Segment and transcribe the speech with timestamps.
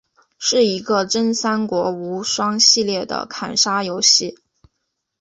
[0.39, 4.35] 是一个真三国无双系列的砍杀游戏。